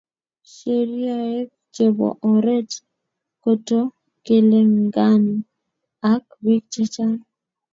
Sheriaek 0.53 1.47
chebo 1.73 2.07
oret 2.31 2.69
kotokelengani 3.43 5.35
ak 6.11 6.23
bik 6.43 6.63
chechang. 6.73 7.17